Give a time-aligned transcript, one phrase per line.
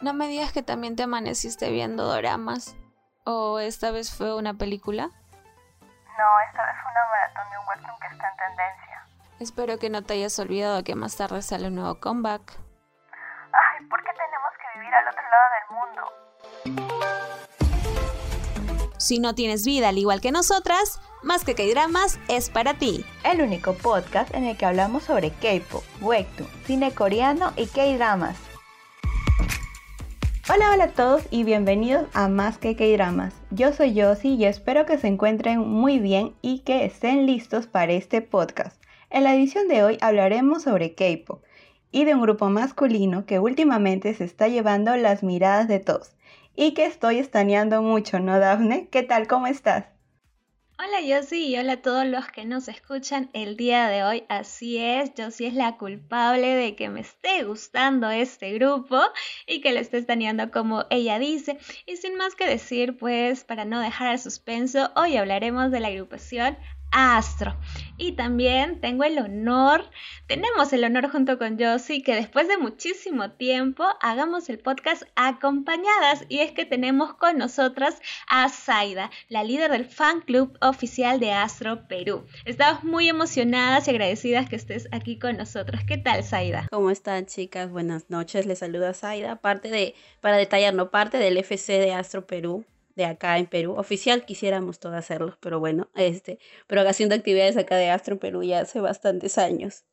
[0.00, 2.76] No me digas que también te amaneciste viendo doramas.
[3.24, 5.04] ¿O esta vez fue una película?
[5.06, 9.06] No, esta vez fue una maratón de un webtoon que está en tendencia.
[9.40, 12.58] Espero que no te hayas olvidado que más tarde sale un nuevo comeback.
[13.52, 16.02] Ay, ¿por qué tenemos que vivir al otro lado del mundo?
[18.98, 23.04] Si no tienes vida al igual que nosotras, Más que K-Dramas es para ti.
[23.24, 28.45] El único podcast en el que hablamos sobre K-pop, webtoon, cine coreano y K-Dramas.
[30.48, 33.34] Hola, hola a todos y bienvenidos a Más que K-Dramas.
[33.50, 37.94] Yo soy Yossi y espero que se encuentren muy bien y que estén listos para
[37.94, 38.80] este podcast.
[39.10, 41.42] En la edición de hoy hablaremos sobre K-pop
[41.90, 46.12] y de un grupo masculino que últimamente se está llevando las miradas de todos
[46.54, 48.86] y que estoy estaneando mucho, ¿no, Dafne?
[48.86, 49.26] ¿Qué tal?
[49.26, 49.95] ¿Cómo estás?
[50.78, 54.24] Hola Yossi y hola a todos los que nos escuchan el día de hoy.
[54.28, 59.00] Así es, Yossi es la culpable de que me esté gustando este grupo
[59.46, 61.56] y que le esté estaneando como ella dice.
[61.86, 65.88] Y sin más que decir, pues para no dejar al suspenso, hoy hablaremos de la
[65.88, 66.58] agrupación
[66.98, 67.54] Astro.
[67.98, 69.84] Y también tengo el honor,
[70.26, 76.24] tenemos el honor junto con Josie que después de muchísimo tiempo hagamos el podcast acompañadas.
[76.30, 81.32] Y es que tenemos con nosotras a Zaida, la líder del fan club oficial de
[81.32, 82.24] Astro Perú.
[82.46, 85.82] Estamos muy emocionadas y agradecidas que estés aquí con nosotros.
[85.86, 86.66] ¿Qué tal, Zaida?
[86.70, 87.70] ¿Cómo están, chicas?
[87.70, 88.46] Buenas noches.
[88.46, 92.64] Les saluda Zaida, parte de, para detallar, no parte del FC de Astro Perú
[92.96, 93.74] de acá en Perú.
[93.74, 98.42] Oficial quisiéramos todo hacerlo, pero bueno, este, pero haciendo actividades acá de Astro en Perú
[98.42, 99.84] ya hace bastantes años.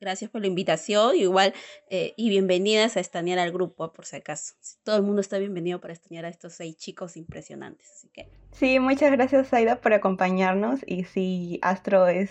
[0.00, 1.54] Gracias por la invitación, igual,
[1.88, 4.54] eh, y bienvenidas a estanear al grupo, por si acaso.
[4.82, 8.28] Todo el mundo está bienvenido para estanear a estos seis chicos impresionantes, así que.
[8.52, 10.80] Sí, muchas gracias, Aida, por acompañarnos.
[10.86, 12.30] Y sí, Astro es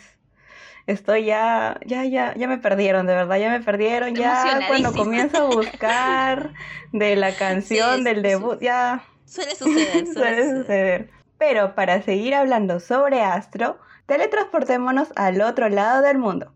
[0.86, 4.14] estoy ya, ya, ya, ya me perdieron, de verdad, ya me perdieron.
[4.14, 6.54] Ya cuando comienzo a buscar
[6.92, 10.08] de la canción, del debut, ya Suele suceder.
[10.14, 11.10] Suele, suceder.
[11.38, 16.54] Pero para seguir hablando sobre Astro, teletransportémonos al otro lado del mundo.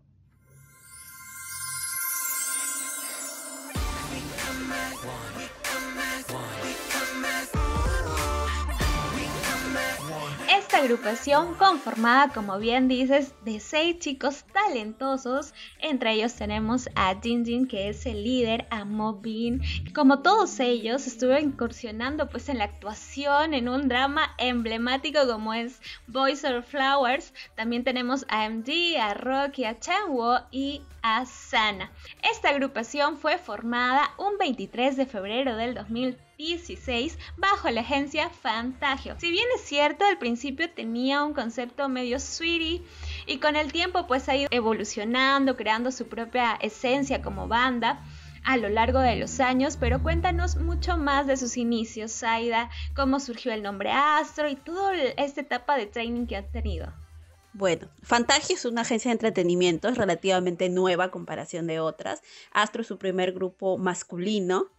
[10.78, 15.52] Agrupación conformada, como bien dices, de seis chicos talentosos.
[15.80, 19.60] Entre ellos tenemos a Jinjin, que es el líder, a Mobin.
[19.92, 25.80] Como todos ellos, estuvo incursionando pues en la actuación, en un drama emblemático como es
[26.06, 27.34] Boys or Flowers.
[27.56, 31.92] También tenemos a MD, a Rocky, a Chanwo y a Sana.
[32.22, 39.16] Esta agrupación fue formada un 23 de febrero del 2000 16 bajo la agencia Fantagio.
[39.18, 42.82] Si bien es cierto, al principio tenía un concepto medio sweetie
[43.26, 48.04] y con el tiempo pues ha ido evolucionando, creando su propia esencia como banda
[48.44, 53.18] a lo largo de los años, pero cuéntanos mucho más de sus inicios, Saida, cómo
[53.18, 56.92] surgió el nombre Astro y toda esta etapa de training que ha tenido.
[57.52, 62.22] Bueno, Fantagio es una agencia de entretenimiento, es relativamente nueva a comparación de otras.
[62.52, 64.70] Astro es su primer grupo masculino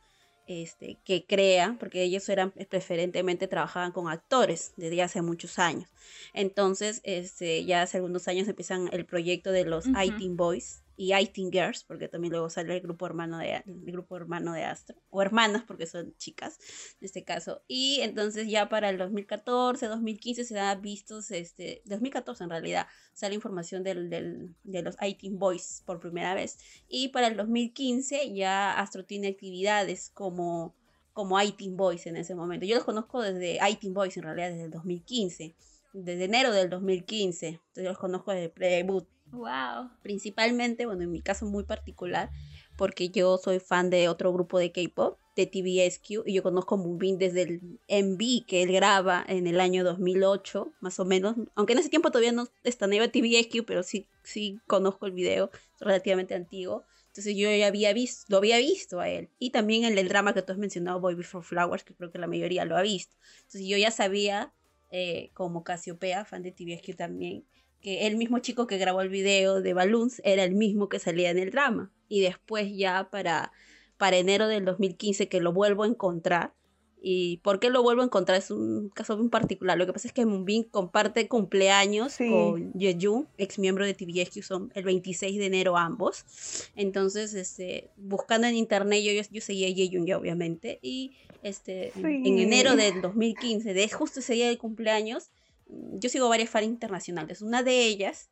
[0.50, 5.88] este, que crea, porque ellos eran preferentemente trabajaban con actores desde hace muchos años.
[6.34, 9.94] Entonces, este, ya hace algunos años empiezan el proyecto de los uh
[10.29, 14.51] Boys, y I Girls, porque también luego sale el grupo hermano de el grupo hermano
[14.51, 16.59] de Astro, o hermanas porque son chicas
[16.99, 17.61] en este caso.
[17.69, 23.33] Y entonces ya para el 2014, 2015 se da vistos, este, 2014 en realidad, sale
[23.33, 26.57] información del, del, de los I Boys por primera vez.
[26.89, 30.75] Y para el 2015 ya Astro tiene actividades como
[31.13, 32.66] como I Boys en ese momento.
[32.66, 35.55] Yo los conozco desde I Boys en realidad desde el 2015,
[35.93, 37.47] desde enero del 2015.
[37.47, 39.91] Entonces yo los conozco desde pre-debut Wow.
[40.01, 42.29] Principalmente, bueno, en mi caso muy particular,
[42.75, 46.78] porque yo soy fan de otro grupo de K-pop, de TVSQ, y yo conozco a
[46.78, 51.35] Moonbin desde el MV que él graba en el año 2008, más o menos.
[51.56, 56.35] Aunque en ese tiempo todavía no estaneaba TVSQ, pero sí, sí conozco el video, relativamente
[56.35, 56.84] antiguo.
[57.07, 59.29] Entonces yo ya había visto, lo había visto a él.
[59.40, 62.20] Y también en el drama que tú has mencionado, Boy Before Flowers, que creo que
[62.20, 63.16] la mayoría lo ha visto.
[63.40, 64.53] Entonces yo ya sabía,
[64.91, 67.46] eh, como Casiopea, fan de TVSQ también,
[67.81, 71.29] que el mismo chico que grabó el video de Balloons era el mismo que salía
[71.29, 71.91] en el drama.
[72.08, 73.52] Y después ya para,
[73.97, 76.53] para enero del 2015 que lo vuelvo a encontrar.
[77.02, 78.37] ¿Y por qué lo vuelvo a encontrar?
[78.37, 79.78] Es un caso muy particular.
[79.78, 84.72] Lo que pasa es que Moonbin comparte cumpleaños con Yeju, ex miembro de TVSQ, son
[84.76, 86.26] el 26 de enero ambos.
[86.76, 90.79] Entonces, este, buscando en internet, yo, yo, seguía a Yeju ya obviamente.
[90.81, 95.29] Y este, en enero del 2015, de justo ese día de cumpleaños,
[95.69, 97.41] yo sigo varias fans internacionales.
[97.41, 98.29] Una de ellas,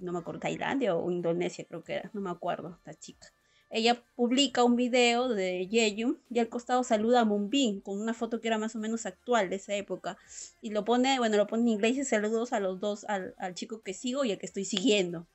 [0.00, 3.26] no me acuerdo, Tailandia o Indonesia creo que era, no me acuerdo, esta chica.
[3.70, 8.40] ella publica un video de Yeyun y al costado saluda a Moonbin con una foto
[8.40, 10.16] que era más o menos actual de esa época.
[10.62, 13.54] Y lo pone, bueno, lo pone en inglés y saludos a los dos, al, al
[13.54, 15.26] chico que sigo y al que estoy siguiendo.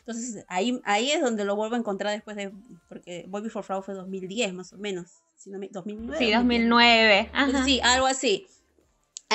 [0.00, 2.52] Entonces ahí, ahí es donde lo vuelvo a encontrar después de,
[2.88, 6.24] porque Boy Before Flower fue 2010 más o menos, si no me, 2009.
[6.24, 7.30] Sí, 2009.
[7.32, 7.64] Ajá.
[7.64, 8.46] Sí, algo así.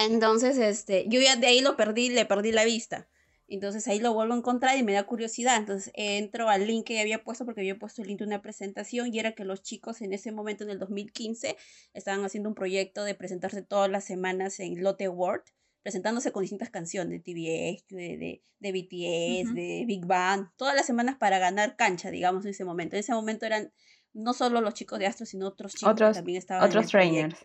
[0.05, 3.07] Entonces, este, yo ya de ahí lo perdí, le perdí la vista.
[3.49, 5.57] Entonces ahí lo vuelvo a encontrar y me da curiosidad.
[5.57, 9.13] Entonces entro al link que había puesto porque había puesto el link de una presentación
[9.13, 11.55] y era que los chicos en ese momento, en el 2015,
[11.93, 15.43] estaban haciendo un proyecto de presentarse todas las semanas en Lotte World,
[15.81, 21.15] presentándose con distintas canciones de TVS, de, de, BTS, de Big Bang, todas las semanas
[21.15, 22.97] para ganar cancha, digamos, en ese momento.
[22.97, 23.71] En ese momento eran
[24.11, 26.67] no solo los chicos de Astro, sino otros chicos otros, que también estaban.
[26.67, 27.37] Otros trainers.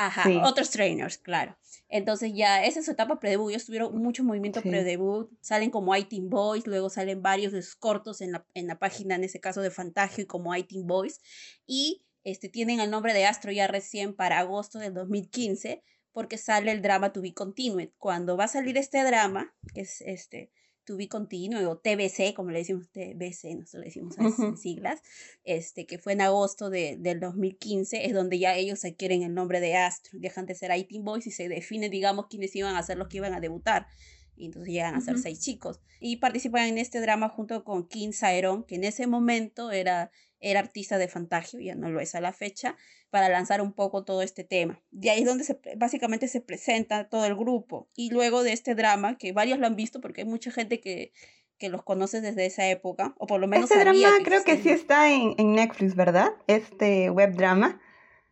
[0.00, 1.58] Ajá, otros trainers, claro.
[1.88, 3.50] Entonces ya esa es su etapa pre-debut.
[3.50, 5.28] Ellos tuvieron mucho movimiento pre-debut.
[5.40, 9.16] Salen como iTeen Boys, luego salen varios de sus cortos en la, en la página,
[9.16, 11.20] en ese caso de Fantagio y como iTeen Boys.
[11.66, 16.70] Y este, tienen el nombre de Astro ya recién para agosto del 2015 porque sale
[16.70, 17.90] el drama To Be Continued.
[17.98, 20.52] Cuando va a salir este drama, que es este
[20.88, 25.02] To Be Continued o TBC, como le decimos TBC, nosotros le decimos así en siglas,
[25.44, 29.60] este, que fue en agosto de, del 2015, es donde ya ellos adquieren el nombre
[29.60, 32.96] de Astro, dejan de ser IT Boys y se define, digamos, quiénes iban a ser
[32.96, 33.86] los que iban a debutar.
[34.34, 35.80] Y entonces llegan a ser seis chicos.
[36.00, 40.60] Y participan en este drama junto con Kim Saeron, que en ese momento era, era
[40.60, 42.76] artista de Fantagio, ya no lo es a la fecha,
[43.10, 44.80] para lanzar un poco todo este tema.
[44.90, 47.88] De ahí es donde se, básicamente se presenta todo el grupo.
[47.94, 51.12] Y luego de este drama, que varios lo han visto porque hay mucha gente que,
[51.58, 53.70] que los conoce desde esa época, o por lo menos...
[53.70, 56.30] Este drama creo que sí está en, en, Netflix, ¿verdad?
[56.46, 57.80] Este web drama.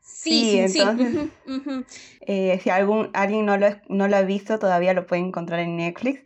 [0.00, 1.28] Sí, sí, entonces,
[2.20, 5.76] eh, si algún, alguien no lo, no lo ha visto, todavía lo puede encontrar en
[5.76, 6.20] Netflix.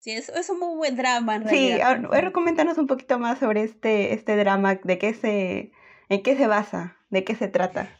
[0.00, 1.36] Sí, es, es un muy buen drama.
[1.36, 5.72] En sí, ahora, coméntanos un poquito más sobre este, este drama, de qué se,
[6.08, 6.96] en qué se basa.
[7.10, 7.90] ¿De qué se trata?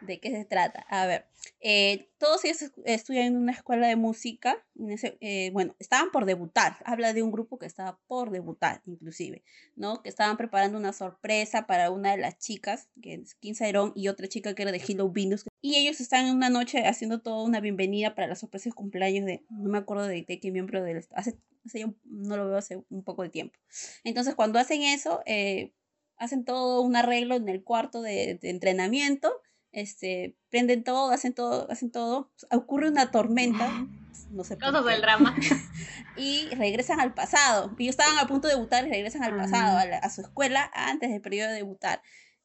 [0.00, 0.84] ¿De qué se trata?
[0.88, 1.26] A ver,
[1.60, 4.64] eh, todos ellos estudian en una escuela de música.
[4.78, 6.78] En ese, eh, bueno, estaban por debutar.
[6.84, 9.44] Habla de un grupo que estaba por debutar, inclusive,
[9.74, 10.02] ¿no?
[10.02, 13.54] Que estaban preparando una sorpresa para una de las chicas, que es Kim
[13.94, 15.44] y otra chica que era de Hello Venus.
[15.66, 19.26] Y ellos están en una noche haciendo toda una bienvenida para la sorpresa de cumpleaños
[19.26, 21.04] de, no me acuerdo de, qué miembro del...
[21.12, 23.58] Hace, hace, no lo veo hace un poco de tiempo.
[24.04, 25.72] Entonces, cuando hacen eso, eh,
[26.18, 29.42] hacen todo un arreglo en el cuarto de, entrenamiento,
[29.72, 33.88] este, prenden todo, hacen todo, hacen todo, ocurre una tormenta,
[34.30, 35.34] no sé Cosas del drama.
[36.16, 37.74] y regresan al pasado.
[37.76, 41.10] Ellos estaban a punto de debutar y regresan al pasado, a, a su escuela antes
[41.10, 42.02] del periodo de debutar.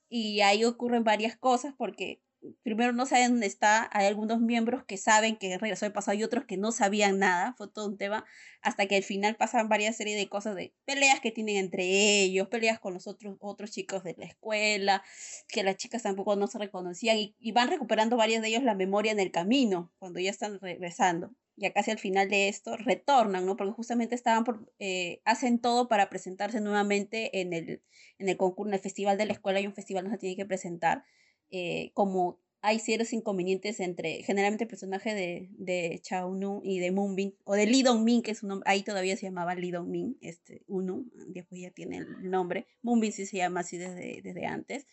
[0.10, 2.24] Y ahí ocurren varias cosas porque
[2.64, 6.24] primero no saben dónde está, hay algunos miembros que saben que regresó del pasado y
[6.24, 8.26] otros que no sabían nada, fue todo un tema,
[8.62, 11.84] hasta que al final pasan varias series de cosas de peleas que tienen entre
[12.22, 15.04] ellos, peleas con los otros, otros chicos de la escuela,
[15.48, 19.12] que las chicas tampoco no se reconocían y, van recuperando varias de ellos la memoria
[19.12, 21.34] en el camino, cuando ya están regresando.
[21.58, 23.56] Ya casi al final de esto retornan, ¿no?
[23.58, 27.84] Porque justamente estaban por, eh, hacen todo para presentarse nuevamente en el,
[28.18, 30.38] en el concurso, en el festival de la escuela, hay un festival donde se tiene
[30.38, 31.04] que presentar
[31.51, 36.92] eh, como hay ciertos inconvenientes entre generalmente el personaje de, de Chao Nu y de
[36.92, 39.71] Moonbin, o de Lee Dong Min, que es un nombre, ahí todavía se llamaba Lee
[39.71, 44.21] Dong Min, este, Unu, después ya tiene el nombre, Moonbin sí se llama así desde,
[44.21, 44.86] desde antes,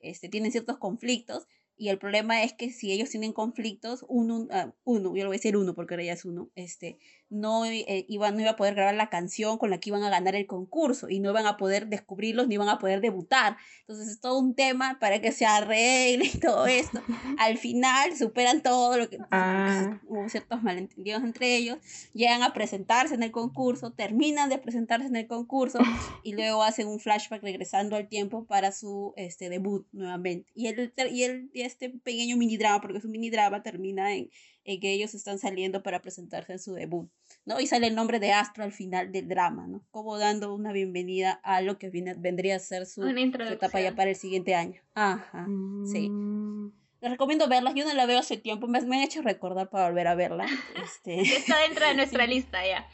[0.00, 4.72] este, tienen ciertos conflictos, y el problema es que si ellos tienen conflictos, uno, uh,
[4.84, 6.98] uno yo lo voy a decir uno porque ahora ya es uno, este,
[7.34, 10.10] no, eh, iba, no iba a poder grabar la canción con la que iban a
[10.10, 13.56] ganar el concurso y no iban a poder descubrirlos ni iban a poder debutar.
[13.80, 17.02] Entonces es todo un tema para que se arregle y todo esto.
[17.38, 20.00] Al final superan todo lo que ah.
[20.06, 21.78] hubo ciertos malentendidos entre ellos,
[22.12, 25.78] llegan a presentarse en el concurso, terminan de presentarse en el concurso
[26.22, 30.50] y luego hacen un flashback regresando al tiempo para su este, debut nuevamente.
[30.54, 34.30] Y el, y el este pequeño mini drama, porque es un mini drama, termina en,
[34.64, 37.10] en, que ellos están saliendo para presentarse en su debut,
[37.44, 37.60] ¿no?
[37.60, 39.84] Y sale el nombre de Astro al final del drama, ¿no?
[39.90, 44.10] Como dando una bienvenida a lo que viene, vendría a ser su, etapa ya para
[44.10, 44.80] el siguiente año.
[44.94, 45.46] Ajá,
[45.84, 46.08] sí.
[46.08, 46.72] Mm.
[47.04, 49.88] Les recomiendo verlas, yo no la veo hace tiempo, me, me han hecho recordar para
[49.88, 50.46] volver a verla.
[50.82, 51.20] Este...
[51.20, 52.88] Está dentro de nuestra lista ya.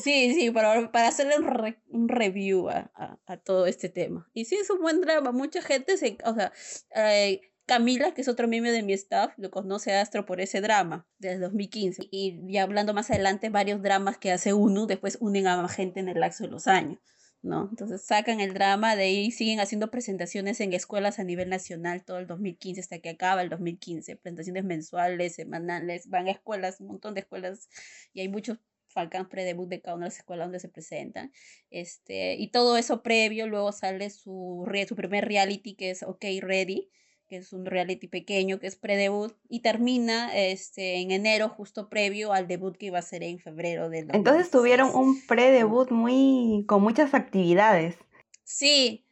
[0.00, 4.30] Sí, sí, para, para hacerle un, un review a, a, a, todo este tema.
[4.32, 6.52] Y sí, es un buen drama, mucha gente se, o sea,
[6.94, 10.62] eh, Camila, que es otro miembro de mi staff, lo conoce a Astro por ese
[10.62, 12.08] drama desde 2015.
[12.10, 16.00] Y ya hablando más adelante, varios dramas que hace uno, después unen a más gente
[16.00, 16.98] en el lapso de los años.
[17.42, 17.68] ¿no?
[17.70, 22.18] Entonces sacan el drama, de ahí siguen haciendo presentaciones en escuelas a nivel nacional todo
[22.18, 24.16] el 2015 hasta que acaba el 2015.
[24.16, 27.68] Presentaciones mensuales, semanales, van a escuelas, un montón de escuelas
[28.14, 28.58] y hay muchos
[28.88, 31.32] Falcons pre-debut de cada una de las escuelas donde se presentan.
[31.68, 36.88] Este, y todo eso previo, luego sale su, su primer reality que es OK Ready,
[37.28, 42.32] que es un reality pequeño, que es pre-debut, y termina este, en enero, justo previo
[42.32, 46.82] al debut que iba a ser en febrero del Entonces tuvieron un pre-debut muy, con
[46.82, 47.96] muchas actividades.
[48.44, 49.04] Sí,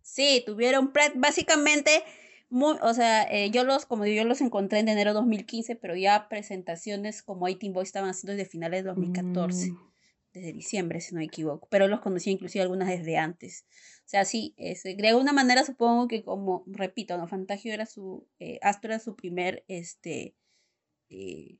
[0.00, 2.04] sí, tuvieron pre, básicamente
[2.54, 5.96] muy, o sea, eh, yo los, como yo los encontré en enero de 2015, pero
[5.96, 9.93] ya presentaciones como 18 Boys estaban haciendo desde finales de 2014, mm.
[10.34, 13.64] Desde diciembre, si no me equivoco, pero los conocí inclusive algunas desde antes.
[14.00, 18.58] O sea, sí, de alguna manera supongo que como, repito, no, Fantagio era su, eh,
[18.60, 20.34] Astro era su primer, este,
[21.08, 21.56] eh,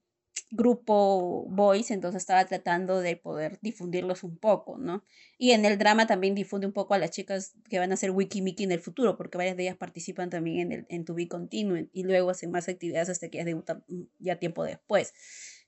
[0.50, 5.04] grupo boys, entonces estaba tratando de poder difundirlos un poco, ¿no?
[5.38, 8.10] Y en el drama también difunde un poco a las chicas que van a ser
[8.12, 11.14] Wiki Mickey en el futuro, porque varias de ellas participan también en, el, en To
[11.14, 15.12] Be Continued y luego hacen más actividades hasta que ya debutan mm, ya tiempo después.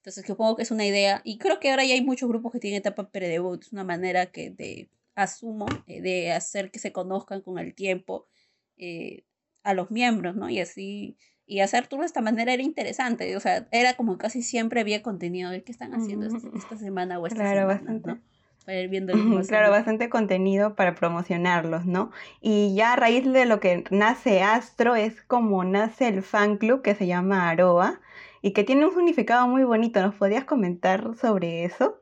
[0.07, 2.61] Entonces supongo que es una idea, y creo que ahora ya hay muchos grupos que
[2.61, 7.41] tienen etapa pre-debut, es una manera que de, asumo, eh, de hacer que se conozcan
[7.41, 8.29] con el tiempo
[8.77, 9.25] eh,
[9.65, 10.49] a los miembros, ¿no?
[10.49, 14.43] Y así y hacer tour de esta manera era interesante, o sea, era como casi
[14.43, 18.09] siempre había contenido de qué están haciendo esta, semana o esta claro, bastante.
[18.09, 18.21] ¿no?
[18.65, 19.13] Para ir viendo
[19.49, 22.13] Claro, bastante contenido para promocionarlos, ¿no?
[22.41, 26.83] Y ya a raíz de lo que nace Astro es como nace el fan club
[26.83, 28.01] que se llama Aroa
[28.47, 30.01] y que tiene un significado muy bonito.
[30.01, 32.01] ¿Nos podías comentar sobre eso?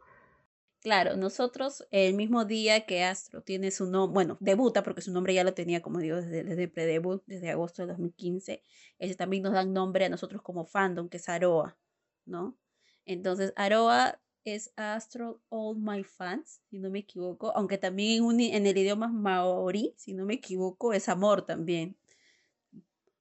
[0.80, 5.32] Claro, nosotros el mismo día que Astro tiene su nombre, bueno, debuta porque su nombre
[5.32, 8.62] ya lo tenía, como digo, desde, desde pre-debut, desde agosto de 2015,
[8.98, 11.78] ese también nos dan nombre a nosotros como fandom, que es Aroa,
[12.26, 12.58] ¿no?
[13.06, 18.76] Entonces, Aroa es Astro All My Fans, si no me equivoco, aunque también en, el
[18.76, 21.96] idioma maori, si no me equivoco, es amor también.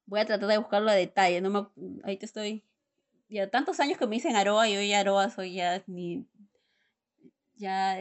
[0.08, 2.66] Voy a tratar de buscarlo a detalle, no me, ahí te estoy,
[3.30, 6.28] ya tantos años que me dicen Aroa y hoy Aroa soy ya ni
[7.56, 7.98] ya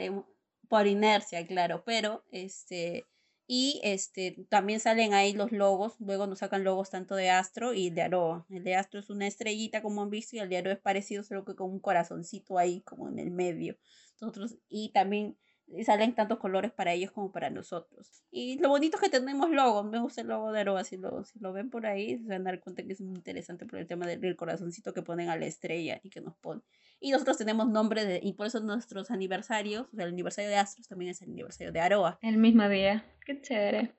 [0.69, 3.05] por inercia, claro, pero este,
[3.47, 7.91] y este, también salen ahí los logos, luego nos sacan logos tanto de Astro y
[7.91, 8.47] de Aroa.
[8.49, 11.23] El de Astro es una estrellita como han visto y el de Aroa es parecido,
[11.23, 13.77] solo que con un corazoncito ahí como en el medio.
[14.21, 15.37] Nosotros, y también
[15.77, 18.25] y salen tantos colores para ellos como para nosotros.
[18.31, 21.25] Y lo bonito es que tenemos logo, me gusta el logo de Aroa, si lo,
[21.25, 23.79] si lo ven por ahí, se van a dar cuenta que es muy interesante por
[23.79, 26.63] el tema del, corazoncito que ponen a la estrella y que nos ponen.
[27.01, 30.57] Y nosotros tenemos nombre de, y por eso nuestros aniversarios, o sea, el aniversario de
[30.57, 32.19] Astros también es el aniversario de Aroa.
[32.23, 33.93] El mismo día, qué chévere.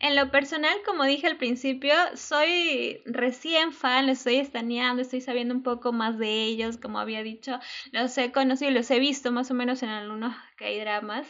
[0.00, 5.54] En lo personal, como dije al principio, soy recién fan, los estoy estaneando, estoy sabiendo
[5.54, 7.58] un poco más de ellos, como había dicho,
[7.92, 11.26] los he conocido, los he visto más o menos en algunos que hay dramas,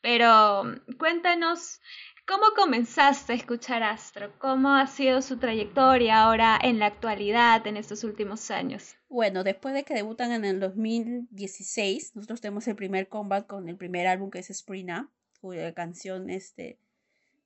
[0.00, 0.64] pero
[0.98, 1.80] cuéntanos
[2.24, 4.32] ¿Cómo comenzaste a escuchar Astro?
[4.38, 8.94] ¿Cómo ha sido su trayectoria ahora en la actualidad, en estos últimos años?
[9.08, 13.76] Bueno, después de que debutan en el 2016, nosotros tenemos el primer combat con el
[13.76, 16.78] primer álbum que es Spring Up, cuya canción este,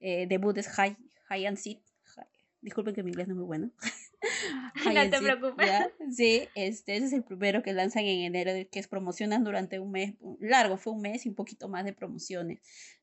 [0.00, 0.96] eh, debut es High,
[1.28, 1.80] High and Seat.
[2.62, 3.70] Disculpen que mi inglés no es muy bueno.
[4.92, 5.70] no te preocupes.
[6.10, 9.92] Sí, este, ese es el primero que lanzan en enero, que es promocionan durante un
[9.92, 12.60] mes, largo, fue un mes y un poquito más de promociones.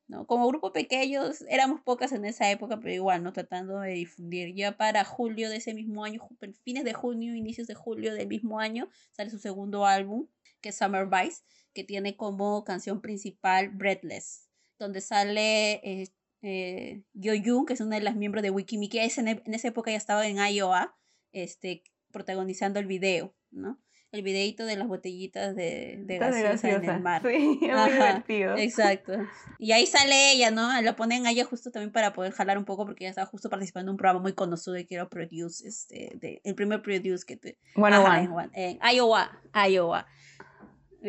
[0.07, 0.27] ¿no?
[0.27, 3.31] Como grupo pequeño éramos pocas en esa época, pero igual, ¿no?
[3.31, 4.53] Tratando de difundir.
[4.53, 6.27] Ya para julio de ese mismo año,
[6.63, 10.27] fines de junio, inicios de julio del mismo año, sale su segundo álbum,
[10.62, 16.09] que es Summer Vice, que tiene como canción principal Breathless, donde sale eh,
[16.43, 17.31] eh, Yo
[17.65, 20.38] que es una de las miembros de Wikimiki, en, en esa época ya estaba en
[20.38, 20.93] IOA,
[21.31, 23.79] este, protagonizando el video, ¿no?
[24.12, 27.23] El videito de las botellitas de, de gaseosa, en el mar.
[27.25, 28.57] Sí, es muy divertido.
[28.57, 29.13] Exacto.
[29.57, 30.79] Y ahí sale ella, ¿no?
[30.81, 33.50] La ponen a ella justo también para poder jalar un poco porque ella estaba justo
[33.50, 37.38] participando en un programa muy conocido que era Produce, este, de, el primer Produce que
[37.38, 37.57] te...
[37.75, 40.05] Bueno, en, en Iowa, Iowa.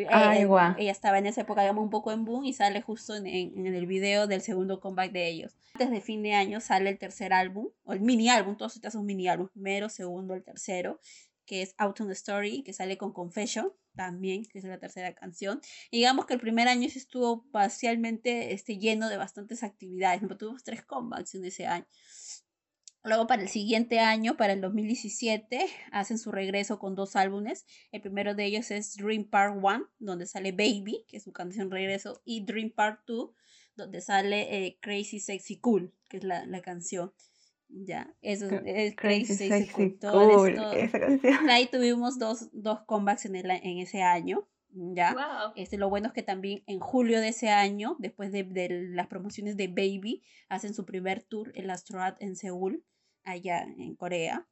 [0.09, 0.75] Ah, igual.
[0.77, 3.65] Ella estaba en esa época, digamos, un poco en boom y sale justo en, en,
[3.65, 5.55] el video del segundo comeback de ellos.
[5.73, 8.93] Antes de fin de año sale el tercer álbum, o el mini álbum, todos estos
[8.93, 10.99] son mini álbum, primero, segundo, el tercero,
[11.45, 15.13] que es Out on the Story, que sale con Confession también, que es la tercera
[15.13, 15.61] canción.
[15.91, 20.63] Y digamos que el primer año sí estuvo parcialmente este, lleno de bastantes actividades, tuvimos
[20.63, 21.85] tres comebacks en ese año.
[23.05, 27.65] Luego para el siguiente año, para el 2017, hacen su regreso con dos álbumes.
[27.91, 31.69] El primero de ellos es Dream Part 1, donde sale Baby, que es su canción
[31.69, 33.29] regreso, y Dream Part 2,
[33.75, 37.13] donde sale eh, Crazy Sexy Cool, que es la, la canción.
[37.69, 39.99] Ya, eso es Crazy, Sexy, Cool.
[41.49, 44.47] Ahí tuvimos dos, dos comebacks en, el, en ese año.
[44.71, 45.15] ¿ya?
[45.55, 49.07] Este, lo bueno es que también en julio de ese año, después de, de las
[49.07, 52.83] promociones de Baby, hacen su primer tour, el Astroad en Seúl
[53.25, 54.47] allá en Corea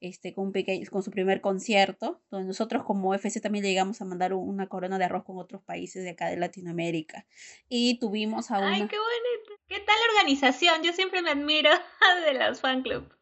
[0.00, 4.06] este, con, un pequeño, con su primer concierto, donde nosotros como FC también llegamos a
[4.06, 7.26] mandar una corona de arroz con otros países de acá de Latinoamérica.
[7.68, 8.74] Y tuvimos a una...
[8.74, 9.62] ¡Ay, qué bonito!
[9.66, 10.82] ¿Qué tal organización?
[10.82, 11.70] Yo siempre me admiro
[12.26, 13.12] de las fan club.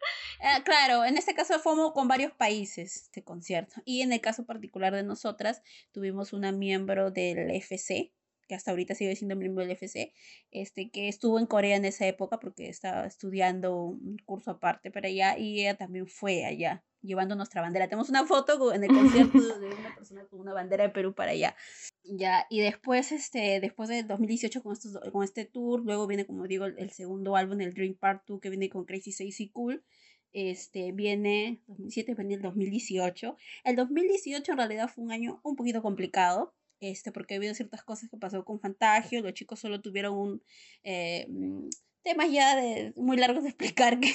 [0.40, 3.82] Eh, claro, en este caso fuimos con varios países este concierto.
[3.84, 5.62] Y en el caso particular de nosotras,
[5.92, 8.12] tuvimos una miembro del FC,
[8.48, 10.12] que hasta ahorita sigue siendo miembro del FC,
[10.50, 15.08] este, que estuvo en Corea en esa época porque estaba estudiando un curso aparte para
[15.08, 17.88] allá y ella también fue allá llevando nuestra bandera.
[17.88, 21.32] Tenemos una foto en el concierto de una persona con una bandera de Perú para
[21.32, 21.54] allá.
[22.04, 26.46] Ya, y después, este, después del 2018 con, estos, con este tour, luego viene, como
[26.46, 29.84] digo, el, segundo álbum, el Dream Part 2, que viene con Crazy Sexy Cool.
[30.32, 33.36] Este, viene 2007, viene el 2018.
[33.64, 37.82] El 2018 en realidad fue un año un poquito complicado este, porque ha habido ciertas
[37.82, 40.42] cosas que pasó con Fantagio, los chicos solo tuvieron un...
[40.84, 41.68] Eh, mm,
[42.02, 44.14] temas ya de, muy largos de explicar, que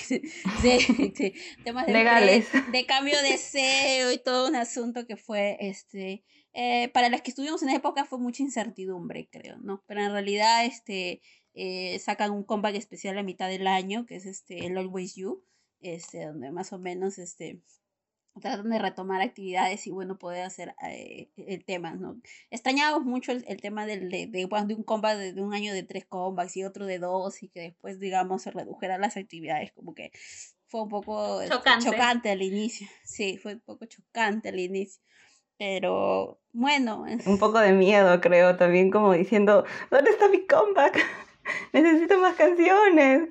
[0.64, 2.48] de, temas de, legales.
[2.72, 7.32] De, cambio de SEO y todo un asunto que fue, este, eh, para las que
[7.32, 9.84] estuvimos en esa época fue mucha incertidumbre, creo, ¿no?
[9.86, 11.22] Pero en realidad, este,
[11.54, 15.44] eh, sacan un comeback especial a mitad del año, que es este, el Always You,
[15.82, 17.62] este, donde más o menos, este,
[18.42, 22.20] tratan de retomar actividades y bueno, poder hacer eh, el tema, ¿no?
[22.50, 26.06] Extrañábamos mucho el, tema del, de, de, de, un combat de, un año de tres
[26.06, 30.12] combats y otro de dos y que después, digamos, se redujeran las actividades, como que
[30.68, 31.86] fue un poco este, chocante.
[31.86, 35.02] chocante al inicio, sí, fue un poco chocante al inicio.
[35.58, 37.06] Pero bueno.
[37.26, 41.00] Un poco de miedo, creo, también como diciendo, ¿dónde está mi comeback?
[41.74, 43.30] Necesito más canciones.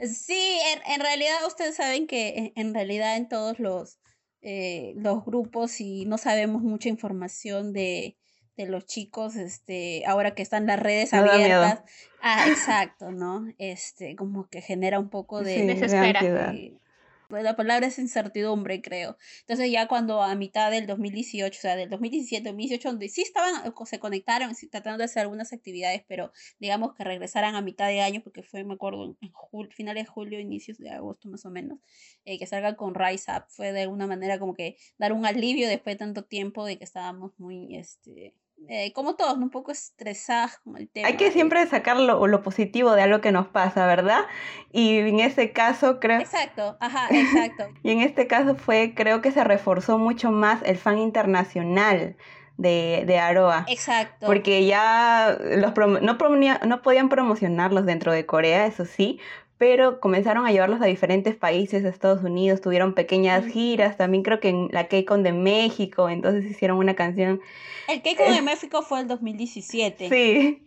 [0.00, 3.98] Sí, en, realidad ustedes saben que en, realidad en todos los,
[4.42, 8.18] eh, los grupos y no sabemos mucha información de,
[8.56, 11.82] de los chicos, este, ahora que están las redes abiertas.
[12.20, 13.46] Ah, exacto, ¿no?
[13.58, 16.52] Este, como que genera un poco de, sí, desespera.
[17.28, 19.16] Pues la palabra es incertidumbre, creo.
[19.40, 23.72] Entonces ya cuando a mitad del 2018, o sea, del 2017, 2018, donde sí estaban,
[23.86, 28.22] se conectaron, tratando de hacer algunas actividades, pero digamos que regresaran a mitad de año,
[28.22, 31.78] porque fue, me acuerdo, en finales de julio, inicios de agosto más o menos,
[32.24, 35.68] eh, que salga con Rise Up, fue de alguna manera como que dar un alivio
[35.68, 38.34] después de tanto tiempo de que estábamos muy, este,
[38.68, 41.06] eh, como todos, un poco estresados con el tema.
[41.06, 44.24] Hay que siempre sacar lo, lo, positivo de algo que nos pasa, ¿verdad?
[44.72, 46.20] Y en ese caso creo...
[46.20, 47.64] Exacto, ajá, exacto.
[47.82, 52.16] y en este caso fue, creo que se reforzó mucho más el fan internacional.
[52.58, 53.66] De, de Aroa.
[53.68, 54.24] Exacto.
[54.24, 59.20] Porque ya los no, no podían promocionarlos dentro de Corea, eso sí,
[59.58, 64.38] pero comenzaron a llevarlos a diferentes países, a Estados Unidos, tuvieron pequeñas giras, también creo
[64.38, 67.40] que en la K-Con de México, entonces hicieron una canción.
[67.88, 70.08] El K-Con de México fue el 2017.
[70.08, 70.62] Sí.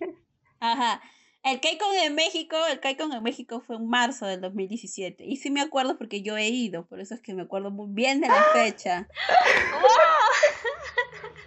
[0.59, 1.01] Ajá.
[1.43, 5.23] El K-Con de México, el K-Con de México fue en marzo del 2017.
[5.23, 7.87] Y sí me acuerdo porque yo he ido, por eso es que me acuerdo muy
[7.91, 9.07] bien de la fecha.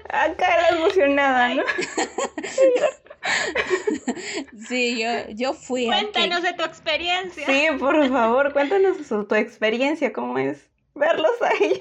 [0.09, 1.62] Acá la emocionada, ¿no?
[4.68, 5.87] Sí, yo, yo fui.
[5.87, 7.46] Cuéntanos de tu experiencia.
[7.46, 11.80] Sí, por favor, cuéntanos tu experiencia, cómo es verlos a ellos.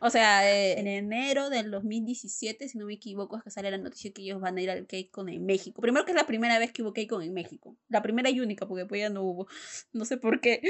[0.00, 3.78] O sea, eh, en enero del 2017, si no me equivoco, es que sale la
[3.78, 5.80] noticia que ellos van a ir al K-Con en México.
[5.80, 7.74] Primero que es la primera vez que hubo K-Con en México.
[7.88, 9.46] La primera y única, porque después ya no hubo.
[9.94, 10.60] No sé por qué.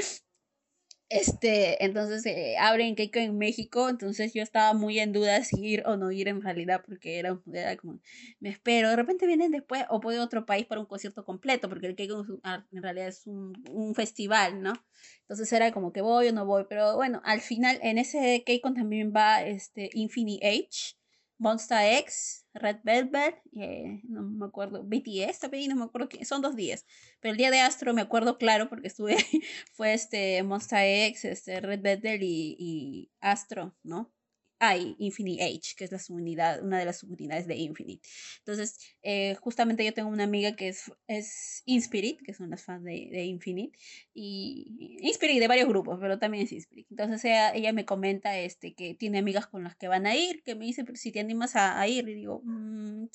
[1.09, 5.83] Este, entonces eh, abren Keiko en México, entonces yo estaba muy en duda si ir
[5.85, 7.99] o no ir en realidad, porque era, era como,
[8.39, 11.85] me espero, de repente vienen después o puedo otro país para un concierto completo, porque
[11.85, 14.73] el Keiko ah, en realidad es un, un, festival, ¿no?
[15.21, 18.73] Entonces era como que voy o no voy, pero bueno, al final en ese Keiko
[18.73, 20.95] también va este Infinity Age,
[21.37, 26.41] Monster X, Red Velvet, eh, no me acuerdo, BTS también, no me acuerdo qué, son
[26.41, 26.85] dos días.
[27.19, 29.17] Pero el día de Astro me acuerdo claro porque estuve
[29.73, 34.14] fue este Monster X, este Red Velvet y, y Astro, ¿no?
[34.59, 38.07] Hay Infinite Age, que es la subunidad, una de las subunidades de Infinite.
[38.39, 42.83] Entonces, eh, justamente yo tengo una amiga que es, es Inspirit, que son las fans
[42.83, 43.77] de, de Infinite,
[44.13, 46.87] y Inspirit de varios grupos, pero también es Inspirit.
[46.89, 50.43] Entonces ella, ella, me comenta este, que tiene amigas con las que van a ir,
[50.43, 53.05] que me dice, pero si te animas a, ir, y digo, mmm,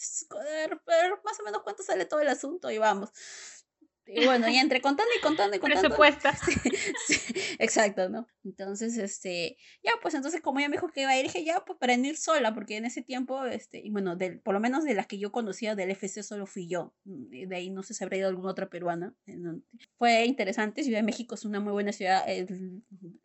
[0.87, 3.11] pero más o menos cuánto sale todo el asunto y vamos.
[4.15, 5.89] Y bueno, y entre contando y contando y contando.
[5.89, 6.37] Presupuesta.
[7.07, 7.17] Sí,
[7.59, 8.27] exacto, ¿no?
[8.45, 11.65] Entonces, este, ya, pues entonces como ella me dijo que iba a ir, dije, ya,
[11.65, 14.85] pues para ir sola, porque en ese tiempo, este, y bueno, del, por lo menos
[14.85, 16.95] de las que yo conocía del FC solo fui yo.
[17.05, 19.15] Mm, de ahí no sé si habría ido alguna otra peruana.
[19.99, 22.25] Fue interesante, Ciudad de México es una muy buena ciudad.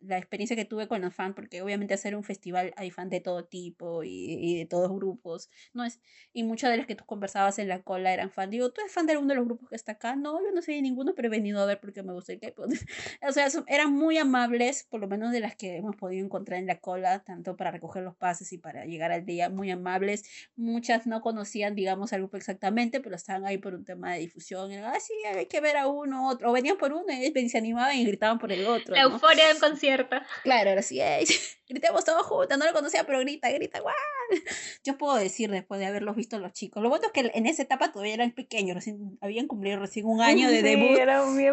[0.06, 3.20] La experiencia que tuve con los fans, porque obviamente hacer un festival hay fans de
[3.20, 6.00] todo tipo y, y de todos grupos, ¿no es?
[6.32, 8.50] Y muchas de las que tú conversabas en la cola eran fan.
[8.50, 10.16] Digo, ¿tú eres fan de alguno de los grupos que está acá?
[10.16, 12.40] No, yo no sé vi ninguno, pero he venido a ver porque me gusta el
[12.40, 12.70] K-pop.
[13.28, 16.66] o sea, eran muy amables, por lo menos de las que hemos podido encontrar en
[16.66, 20.24] la cola, tanto para recoger los pases y para llegar al día, muy amables.
[20.56, 24.72] Muchas no conocían, digamos, al grupo exactamente, pero estaban ahí por un tema de difusión.
[24.72, 26.50] ah, sí, hay que ver a uno, otro.
[26.50, 28.94] O venían por uno y se animaban y gritaban por el otro.
[28.94, 29.95] La euforia de un concierto.
[30.42, 31.00] Claro, ahora sí,
[31.68, 33.94] gritemos todos juntos, no lo conocía, pero grita, grita, ¡guau!
[34.84, 36.82] Yo puedo decir después de haberlos visto los chicos.
[36.82, 40.20] Lo bueno es que en esa etapa todavía eran pequeños, recién, habían cumplido recién un
[40.20, 40.98] año de debut.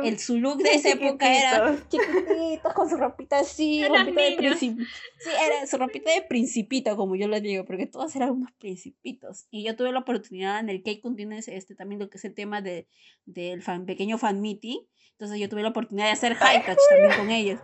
[0.03, 4.83] el, su look de esa época era chiquititos, con su ropita así, ropita de principito.
[5.19, 9.47] Sí, era su ropita de principito, como yo les digo, porque todos eran unos principitos.
[9.51, 12.33] Y yo tuve la oportunidad en el Cake Continents, este, también lo que es el
[12.33, 12.87] tema de,
[13.25, 14.79] del fan, pequeño fan meeting
[15.23, 17.59] entonces yo tuve la oportunidad de hacer high touch también con ellos.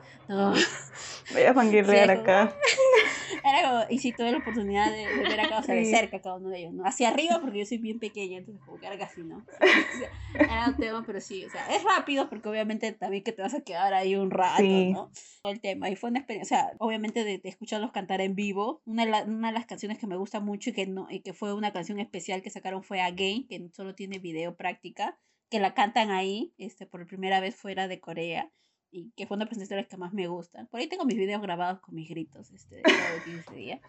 [1.34, 2.56] Voy a fangirlear acá.
[3.43, 6.38] Era como, y sí tuve la oportunidad de, ver acá, o sea, de cerca cada
[6.38, 6.86] uno de ellos, ¿no?
[6.86, 9.45] Hacia arriba porque yo soy bien pequeña, entonces como que era casi, ¿no?
[10.36, 13.54] era un tema, pero sí, o sea, es rápido porque obviamente también que te vas
[13.54, 15.12] a quedar ahí un rato, ¿no?
[15.43, 18.82] El tema, y fue una experiencia, o sea, obviamente de, de escucharlos cantar en vivo,
[18.86, 21.34] una de, una de las canciones que me gusta mucho y que, no, y que
[21.34, 25.17] fue una canción especial que sacaron fue Again, que solo tiene video práctica
[25.49, 28.51] que la cantan ahí, este, por primera vez fuera de Corea
[28.91, 30.67] y que fue una presentación de las que más me gustan.
[30.67, 33.82] Por ahí tengo mis videos grabados con mis gritos este, de todo 15 día.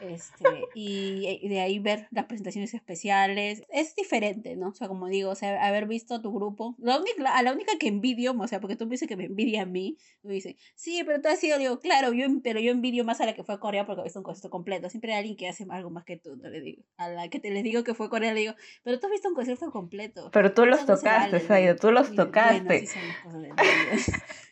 [0.00, 3.62] Este, y, de ahí ver las presentaciones especiales.
[3.70, 4.68] Es diferente, ¿no?
[4.68, 6.74] O sea, como digo, o sea, haber visto tu grupo.
[6.78, 9.24] La única, a la única que envidio, o sea, porque tú me dices que me
[9.24, 12.72] envidia a mí, me dice, sí, pero tú has sido, digo, claro, yo, pero yo
[12.72, 14.90] envidio más a la que fue a Corea porque visto un concierto completo.
[14.90, 16.82] Siempre hay alguien que hace algo más que tú, no le digo.
[16.96, 19.12] A la que te les digo que fue a Corea, le digo, pero tú has
[19.12, 20.30] visto un concierto completo.
[20.32, 22.86] Pero tú los tocaste, Saido, tú los tocaste.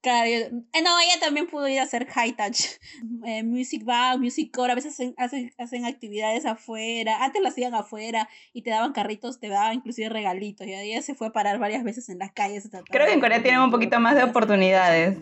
[0.00, 2.60] Claro, eh, no, ella también pudo ir a hacer high touch,
[3.26, 7.74] eh, music bag, music core, a veces hacen, hacen, hacen, actividades afuera, antes lo hacían
[7.74, 11.58] afuera y te daban carritos, te daban inclusive regalitos, y ella se fue a parar
[11.58, 12.68] varias veces en las calles.
[12.90, 15.18] Creo que en Corea tienen un poquito más de oportunidades.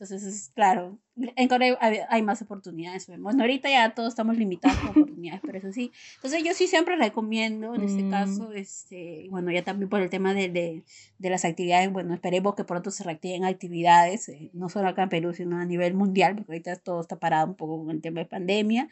[0.00, 1.76] Entonces, es, claro, en Corea
[2.08, 3.08] hay, más oportunidades.
[3.18, 5.90] Bueno, ahorita ya todos estamos limitados con oportunidades, pero eso sí.
[6.14, 8.10] Entonces, yo sí siempre recomiendo, en este mm.
[8.12, 10.84] caso, este, bueno, ya también por el tema de, de,
[11.18, 15.08] de, las actividades, bueno, esperemos que pronto se reactiven actividades, eh, no solo acá en
[15.08, 18.20] Perú, sino a nivel mundial, porque ahorita todo está parado un poco con el tema
[18.20, 18.88] de pandemia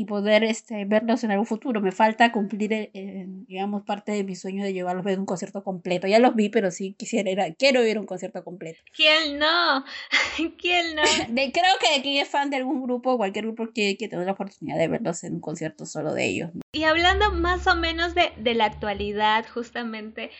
[0.00, 1.82] y poder este, verlos en algún futuro.
[1.82, 5.62] Me falta cumplir, eh, digamos, parte de mi sueño de llevarlos a ver un concierto
[5.62, 6.06] completo.
[6.06, 8.80] Ya los vi, pero sí quisiera ir a, quiero ir a un concierto completo.
[8.96, 9.84] ¿Quién no?
[10.58, 11.02] ¿Quién no?
[11.28, 14.32] De, creo que quien es fan de algún grupo, cualquier grupo que, que tenga la
[14.32, 16.50] oportunidad de verlos en un concierto solo de ellos.
[16.72, 20.30] Y hablando más o menos de, de la actualidad, justamente,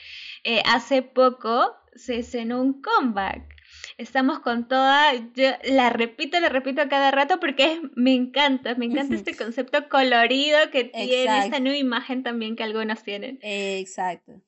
[0.42, 3.59] eh, hace poco se escenó un comeback
[4.00, 9.14] estamos con toda, yo la repito, la repito cada rato porque me encanta, me encanta
[9.14, 13.38] este concepto colorido que tiene, esta nueva imagen también que algunos tienen.
[13.42, 14.40] Exacto.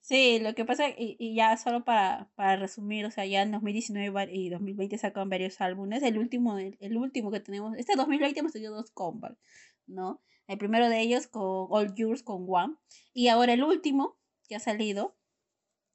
[0.00, 3.52] Sí, lo que pasa, y, y ya solo para, para resumir, o sea, ya en
[3.52, 8.52] 2019 y 2020 sacaron varios álbumes, el último, el, último que tenemos, este 2020 hemos
[8.52, 9.38] tenido dos comebacks,
[9.86, 10.20] ¿no?
[10.46, 12.74] El primero de ellos con All Yours, con One,
[13.14, 15.16] y ahora el último que ha salido,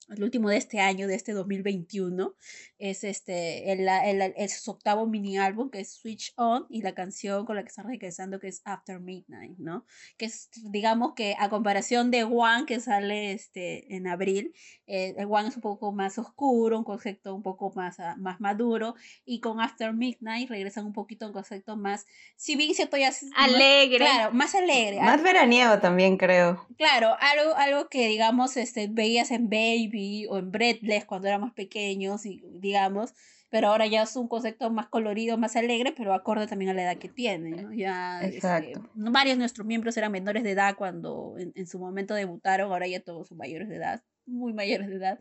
[0.09, 2.33] el último de este año, de este 2021,
[2.77, 6.93] es este, el, el, el, su octavo mini álbum que es Switch On y la
[6.93, 9.85] canción con la que están regresando que es After Midnight, ¿no?
[10.17, 14.53] Que es, digamos que a comparación de One que sale este, en abril,
[14.87, 18.39] eh, el One es un poco más oscuro, un concepto un poco más, ah, más
[18.39, 18.95] maduro
[19.25, 23.11] y con After Midnight regresan un poquito a un concepto más, si bien cierto ya
[23.35, 24.05] alegre.
[24.05, 25.01] Más, claro, más alegre.
[25.01, 26.65] Más veraniego también creo.
[26.77, 29.98] Claro, algo, algo que digamos este, veías en Baby
[30.29, 33.13] o en Breathless cuando éramos pequeños, y, digamos,
[33.49, 36.83] pero ahora ya es un concepto más colorido, más alegre, pero acorde también a la
[36.83, 37.73] edad que tiene, ¿no?
[37.73, 42.13] Ya, este, varios de nuestros miembros eran menores de edad cuando en, en, su momento
[42.13, 45.19] debutaron, ahora ya todos son mayores de edad, muy mayores de edad,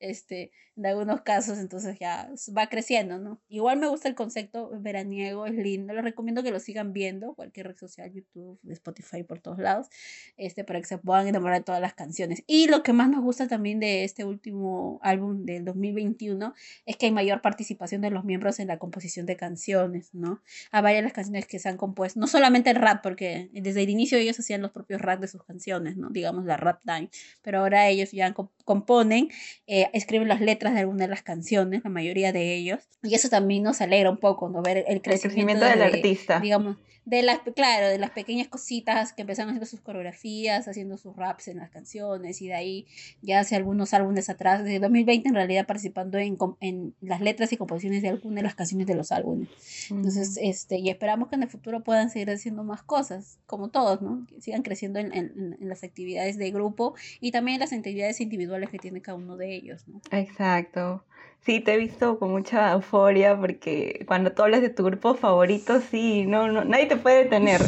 [0.00, 3.40] este, en algunos casos, entonces ya va creciendo, ¿no?
[3.48, 7.68] Igual me gusta el concepto veraniego, es lindo, les recomiendo que lo sigan viendo, cualquier
[7.68, 9.88] red social, YouTube, Spotify, por todos lados,
[10.36, 12.42] este, para que se puedan enamorar de todas las canciones.
[12.46, 16.54] Y lo que más nos gusta también de este último álbum del 2021
[16.86, 20.40] es que hay mayor participación de los miembros en la composición de canciones, ¿no?
[20.70, 23.82] A varias de las canciones que se han compuesto, no solamente el rap, porque desde
[23.82, 26.08] el inicio ellos hacían los propios rap de sus canciones, ¿no?
[26.08, 27.10] Digamos la rap time,
[27.42, 28.34] pero ahora ellos ya
[28.64, 29.28] componen,
[29.66, 33.28] eh, escriben las letras de algunas de las canciones, la mayoría de ellos, y eso
[33.28, 34.62] también nos alegra un poco, ¿no?
[34.62, 36.40] Ver el crecimiento, del artista.
[36.40, 41.16] Digamos, de las, claro, de las pequeñas cositas que empezaron haciendo sus coreografías, haciendo sus
[41.16, 42.86] raps en las canciones y de ahí
[43.22, 47.56] ya hace algunos álbumes atrás, desde 2020 en realidad participando en, en las letras y
[47.56, 49.48] composiciones de algunas de las canciones de los álbumes.
[49.90, 54.02] Entonces, este, y esperamos que en el futuro puedan seguir haciendo más cosas, como todos,
[54.02, 54.26] ¿no?
[54.26, 58.20] Que sigan creciendo en, en, en las actividades de grupo y también en las actividades
[58.20, 60.00] individuales que tiene cada uno de ellos, ¿no?
[60.10, 61.04] Exacto.
[61.42, 65.80] Sí, te he visto con mucha euforia porque cuando tú hablas de tu grupo favorito,
[65.80, 67.60] sí, no, no, nadie te puede detener.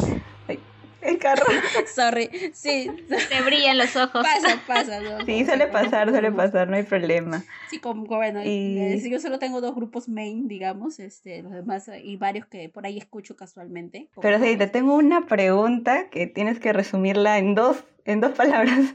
[1.00, 1.44] El carro.
[1.94, 2.90] Sorry, sí.
[3.28, 4.22] Te brillan los ojos.
[4.22, 5.00] Pasa, pasa.
[5.00, 5.24] ¿no?
[5.26, 7.42] Sí, suele pasar, suele pasar, no hay problema.
[7.68, 9.10] Sí, como, bueno, Y- y...
[9.10, 12.98] yo solo tengo dos grupos main, digamos, este, los demás y varios que por ahí
[12.98, 14.08] escucho casualmente.
[14.20, 18.94] Pero sí, te tengo una pregunta que tienes que resumirla en dos, en dos palabras.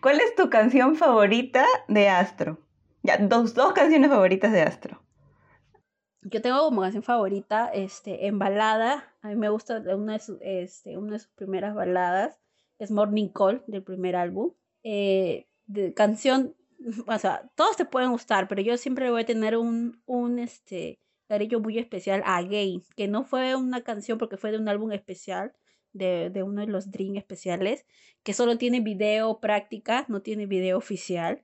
[0.00, 2.58] ¿Cuál es tu canción favorita de Astro?
[3.20, 5.02] Dos, dos canciones favoritas de Astro.
[6.22, 10.38] Yo tengo como canción favorita, este, en balada, a mí me gusta una de sus,
[10.40, 12.36] este, una de sus primeras baladas,
[12.78, 14.52] es Morning Call, del primer álbum.
[14.82, 16.56] Eh, de canción,
[17.06, 20.98] o sea, todos te pueden gustar, pero yo siempre voy a tener un, un, este,
[21.28, 24.90] cariño muy especial a Gay, que no fue una canción porque fue de un álbum
[24.92, 25.52] especial,
[25.92, 27.86] de, de uno de los Dream especiales,
[28.24, 31.42] que solo tiene video práctica, no tiene video oficial.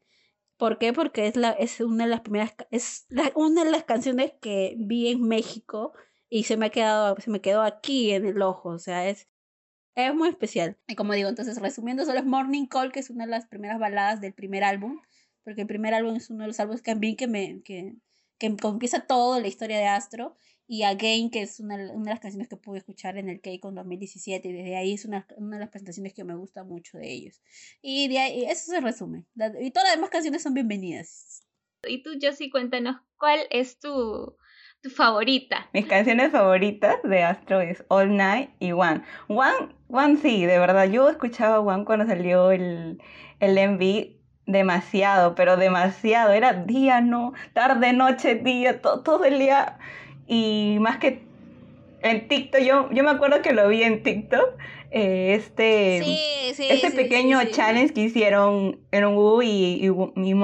[0.56, 0.92] ¿Por qué?
[0.92, 4.74] Porque es, la, es una de las primeras, es la- una de las canciones que
[4.78, 5.92] vi en México
[6.28, 9.28] y se me ha quedado, se me quedó aquí en el ojo, o sea, es,
[9.94, 10.78] es muy especial.
[10.88, 13.78] Y como digo, entonces resumiendo, solo es Morning Call, que es una de las primeras
[13.78, 15.00] baladas del primer álbum,
[15.44, 17.96] porque el primer álbum es uno de los álbumes vi que me, que,
[18.38, 22.20] que empieza todo la historia de Astro, y Again, que es una, una de las
[22.20, 25.60] canciones que pude escuchar en el K-Con 2017, y desde ahí es una, una de
[25.60, 27.42] las presentaciones que me gusta mucho de ellos.
[27.82, 29.24] Y de ahí, eso se resume.
[29.34, 31.46] La- y todas las demás canciones son bienvenidas.
[31.86, 34.36] Y tú, Josie, cuéntanos, ¿cuál es tu,
[34.82, 35.68] tu favorita?
[35.72, 39.02] Mis canciones favoritas de Astro es All Night y One.
[39.28, 40.88] One, One sí, de verdad.
[40.88, 43.02] Yo escuchaba One cuando salió el,
[43.40, 46.32] el MV demasiado, pero demasiado.
[46.32, 49.78] Era día, no, tarde, noche, día, to- todo el día.
[50.26, 51.22] Y más que
[52.02, 54.56] en TikTok, yo, yo me acuerdo que lo vi en TikTok.
[54.90, 56.18] eh, este, sí,
[56.68, 60.34] este pequeño challenge que hicieron en Wu y, y, y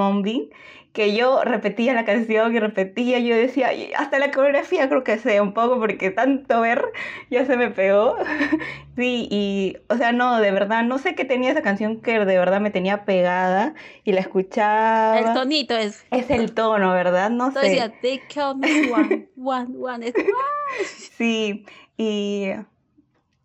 [0.93, 5.39] que yo repetía la canción y repetía, yo decía, hasta la coreografía creo que sé
[5.39, 6.83] un poco porque tanto ver
[7.29, 8.17] ya se me pegó.
[8.95, 12.37] sí, y, o sea, no, de verdad, no sé qué tenía esa canción que de
[12.37, 15.19] verdad me tenía pegada y la escuchaba.
[15.19, 16.05] El tonito es.
[16.11, 17.29] es el tono, ¿verdad?
[17.29, 17.81] No Entonces sé.
[17.81, 18.21] decía, they
[18.55, 20.13] me one, one, one.
[21.17, 21.65] Sí,
[21.97, 22.51] y,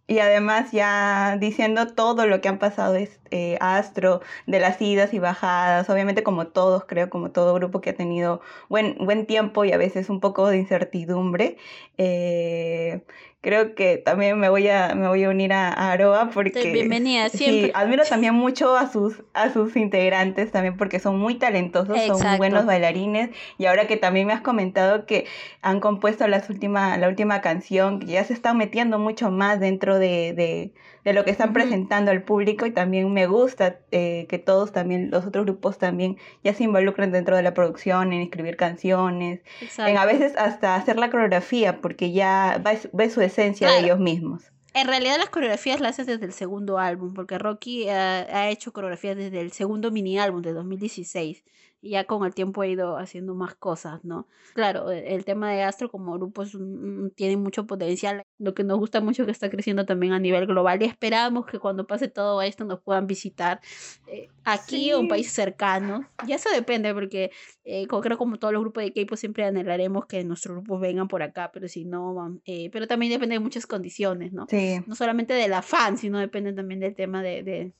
[0.06, 5.14] y además ya diciendo todo lo que han pasado es, eh, Astro, de las idas
[5.14, 9.64] y bajadas, obviamente como todos, creo, como todo grupo que ha tenido buen, buen tiempo
[9.64, 11.56] y a veces un poco de incertidumbre.
[11.98, 13.04] eh,
[13.44, 16.72] creo que también me voy a, me voy a unir a, a Aroa porque...
[16.72, 17.72] Bienvenida, Sí, siempre.
[17.74, 22.38] admiro también mucho a sus, a sus integrantes también porque son muy talentosos, son Exacto.
[22.38, 25.26] buenos bailarines y ahora que también me has comentado que
[25.62, 29.98] han compuesto las última, la última canción, que ya se están metiendo mucho más dentro
[29.98, 30.72] de, de,
[31.04, 35.10] de lo que están presentando al público y también me gusta eh, que todos también,
[35.10, 39.40] los otros grupos también ya se involucren dentro de la producción, en escribir canciones,
[39.76, 43.86] en a veces hasta hacer la coreografía porque ya ves, ves su esencia de Claro.
[43.86, 44.42] ellos mismos.
[44.74, 48.72] En realidad las coreografías las haces desde el segundo álbum, porque Rocky ha, ha hecho
[48.72, 51.44] coreografías desde el segundo mini álbum de 2016
[51.84, 54.26] y ya con el tiempo ha ido haciendo más cosas, ¿no?
[54.54, 58.64] Claro, e- el tema de Astro como grupo es un- tiene mucho potencial, lo que
[58.64, 61.86] nos gusta mucho es que está creciendo también a nivel global y esperamos que cuando
[61.86, 63.60] pase todo esto nos puedan visitar
[64.06, 65.08] eh, aquí o en Sí.
[65.08, 66.06] países cercanos.
[66.26, 67.30] Ya eso depende porque
[67.64, 71.22] eh, creo como todos los grupos de K-pop siempre anhelaremos que nuestros grupos vengan por
[71.22, 74.46] acá, pero si no, van- eh, pero también depende de muchas condiciones, ¿no?
[74.48, 74.80] Sí.
[74.86, 77.72] no solamente de la fan, sino depende también del tema de, de,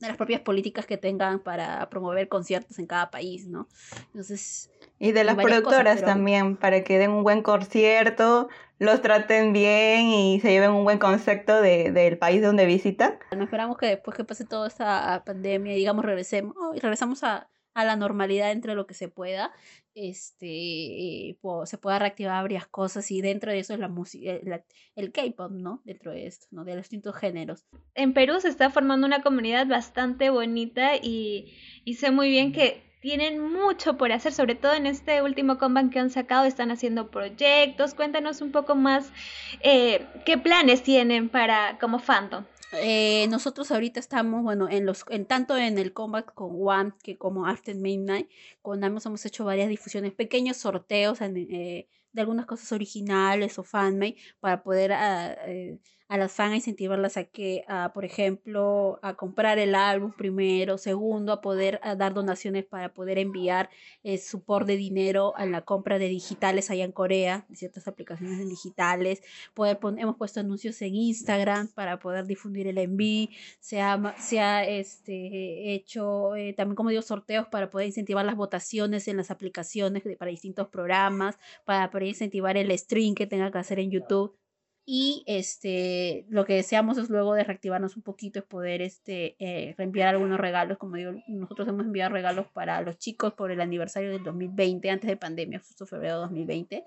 [0.00, 3.68] de las propias políticas que tengan para promover conciertos en cada país, ¿no?
[4.08, 9.00] Entonces, Y de las cosas, productoras pero- también, para que den un buen concierto, los
[9.02, 13.18] traten bien y se lleven un buen concepto de, del país donde visitan.
[13.34, 17.48] no esperamos que después que pase toda esta pandemia, digamos, regresemos, oh, y regresamos a,
[17.74, 19.52] a la normalidad entre lo que se pueda,
[19.94, 24.30] este, eh, po- se pueda reactivar varias cosas y dentro de eso es la música,
[24.32, 24.62] el,
[24.96, 25.82] el K-pop, ¿no?
[25.84, 26.64] Dentro de esto, ¿no?
[26.64, 27.64] De los distintos géneros.
[27.94, 31.52] En Perú se está formando una comunidad bastante bonita y,
[31.84, 35.92] y sé muy bien que tienen mucho por hacer, sobre todo en este último comeback
[35.92, 37.92] que han sacado, están haciendo proyectos.
[37.92, 39.12] Cuéntanos un poco más
[39.62, 42.44] eh, qué planes tienen para como fandom.
[42.80, 47.16] Eh, nosotros ahorita estamos, bueno, en los, en tanto en el combat con One que
[47.18, 48.28] como After Midnight,
[48.62, 53.62] con ambos hemos hecho varias difusiones, pequeños sorteos en- eh, de algunas cosas originales o
[53.62, 58.98] fanmade para poder ah, eh, a las fans a incentivarlas a que, a, por ejemplo,
[59.02, 63.70] a comprar el álbum primero, segundo, a poder dar donaciones para poder enviar
[64.02, 68.48] eh, support de dinero a la compra de digitales allá en Corea, de ciertas aplicaciones
[68.48, 69.22] digitales,
[69.54, 73.28] poder hemos puesto anuncios en Instagram para poder difundir el envío,
[73.60, 78.36] se ha, se ha este, hecho eh, también, como digo, sorteos para poder incentivar las
[78.36, 83.58] votaciones en las aplicaciones para distintos programas, para poder incentivar el stream que tenga que
[83.58, 84.36] hacer en YouTube.
[84.86, 89.74] Y este, lo que deseamos es luego de reactivarnos un poquito, es poder este, eh,
[89.78, 90.76] reenviar algunos regalos.
[90.76, 95.08] Como digo, nosotros hemos enviado regalos para los chicos por el aniversario del 2020, antes
[95.08, 96.84] de pandemia, justo febrero de 2020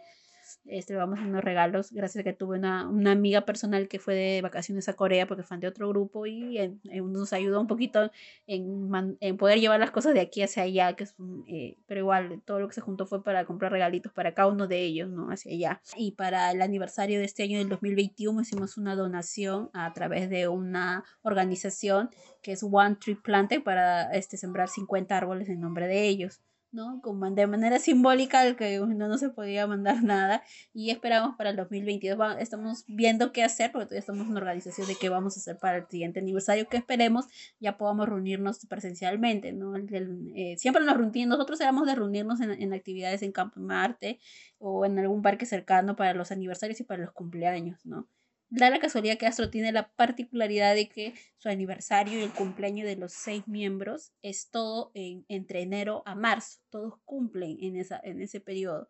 [0.65, 4.15] este, vamos a unos regalos gracias a que tuve una, una, amiga personal que fue
[4.15, 6.59] de vacaciones a Corea porque fue de otro grupo y
[7.03, 8.11] nos ayudó un poquito
[8.45, 11.15] en, en, poder llevar las cosas de aquí hacia allá, que es
[11.47, 14.67] eh, pero igual todo lo que se juntó fue para comprar regalitos para cada uno
[14.67, 15.29] de ellos, ¿no?
[15.29, 15.81] Hacia allá.
[15.95, 20.47] Y para el aniversario de este año del 2021 hicimos una donación a través de
[20.47, 22.09] una organización
[22.41, 26.41] que es One Tree Planted para este, sembrar 50 árboles en nombre de ellos.
[26.77, 27.01] ¿No?
[27.01, 31.55] Como de manera simbólica, que no, no se podía mandar nada y esperamos para el
[31.57, 32.37] 2022.
[32.39, 35.77] estamos viendo qué hacer, porque todavía estamos en organización de qué vamos a hacer para
[35.77, 37.25] el siguiente aniversario, que esperemos
[37.59, 39.75] ya podamos reunirnos presencialmente, ¿no?
[39.75, 44.19] Eh, siempre nos reunimos, nosotros éramos de reunirnos en, en actividades en Campo Marte
[44.59, 48.07] o en algún parque cercano para los aniversarios y para los cumpleaños, ¿no?
[48.49, 52.87] Da la casualidad que Astro tiene la particularidad de que su aniversario y el cumpleaños
[52.87, 56.59] de los seis miembros es todo en, entre enero a marzo.
[56.69, 58.89] Todos cumplen en, esa, en ese periodo.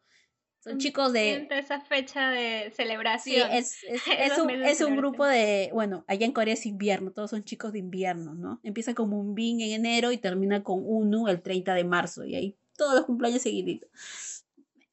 [0.59, 1.47] Son mm, chicos de...
[1.49, 3.49] esa fecha de celebración.
[3.49, 5.71] Sí, es, es, es, un, es un, grupo de...
[5.73, 8.59] Bueno, allá en Corea es invierno, todos son chicos de invierno, ¿no?
[8.63, 12.25] Empieza como un bin en enero y termina con uno el 30 de marzo.
[12.25, 13.89] Y ahí todos los cumpleaños seguiditos.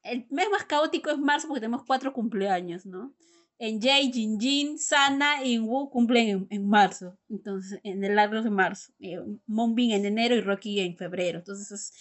[0.01, 3.13] El mes más caótico es marzo porque tenemos cuatro cumpleaños, ¿no?
[3.57, 8.49] En Jay, Jin Jin, Sana y Wu cumplen en, marzo, entonces en el largo de
[8.49, 11.93] marzo, eh, Monbin en enero y Rocky en febrero, entonces es,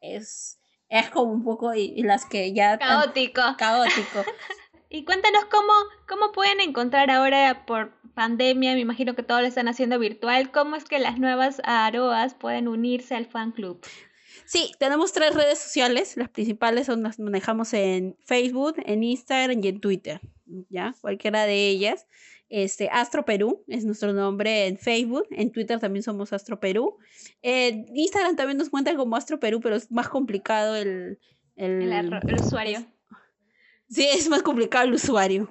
[0.00, 2.78] es, es como un poco y, las que ya...
[2.78, 3.42] Caótico.
[3.58, 4.24] Caótico.
[4.88, 5.72] y cuéntanos cómo,
[6.08, 10.76] cómo pueden encontrar ahora por pandemia, me imagino que todo lo están haciendo virtual, cómo
[10.76, 13.80] es que las nuevas Aroas pueden unirse al fan club.
[14.46, 19.68] Sí, tenemos tres redes sociales, las principales son las manejamos en Facebook, en Instagram y
[19.68, 20.20] en Twitter.
[20.68, 20.94] ¿Ya?
[21.00, 22.06] Cualquiera de ellas.
[22.48, 26.98] Este, Astro Perú es nuestro nombre en Facebook, en Twitter también somos Astro Perú.
[27.42, 31.18] En Instagram también nos cuentan como Astro Perú, pero es más complicado el,
[31.56, 32.84] el, el usuario.
[33.88, 35.48] Sí, es más complicado el usuario.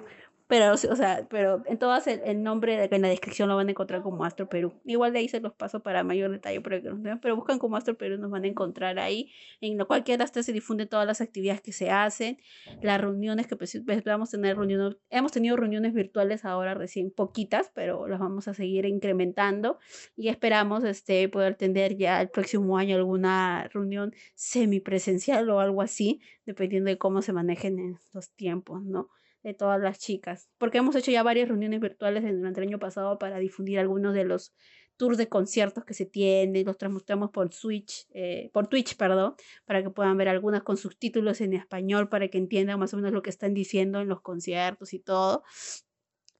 [0.50, 3.70] Pero, o sea, pero en todas el, nombre de, en la descripción lo van a
[3.70, 4.72] encontrar como Astro Perú.
[4.84, 8.32] Igual de ahí se los paso para mayor detalle, pero, buscan como Astro Perú, nos
[8.32, 9.30] van a encontrar ahí.
[9.60, 12.38] En lo cual quiera hasta se difunden todas las actividades que se hacen,
[12.82, 14.96] las reuniones que pues, pues, vamos a tener reuniones.
[15.08, 19.78] Hemos tenido reuniones virtuales ahora recién poquitas, pero las vamos a seguir incrementando
[20.16, 26.20] y esperamos este, poder tener ya el próximo año alguna reunión semipresencial o algo así,
[26.44, 29.10] dependiendo de cómo se manejen los tiempos, ¿no?
[29.42, 33.18] De todas las chicas, porque hemos hecho ya varias reuniones virtuales durante el año pasado
[33.18, 34.52] para difundir algunos de los
[34.96, 39.82] tours de conciertos que se tienen, los transmostramos por Switch, eh, por Twitch, perdón, para
[39.82, 43.22] que puedan ver algunas con subtítulos en español para que entiendan más o menos lo
[43.22, 45.42] que están diciendo en los conciertos y todo.